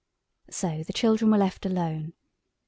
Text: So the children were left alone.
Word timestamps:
So 0.49 0.81
the 0.81 0.93
children 0.93 1.29
were 1.29 1.37
left 1.37 1.63
alone. 1.63 2.13